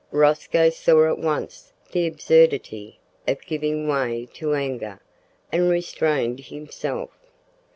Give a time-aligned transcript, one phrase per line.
[0.09, 4.99] Rosco saw at once the absurdity of giving way to anger,
[5.51, 7.11] and restrained himself.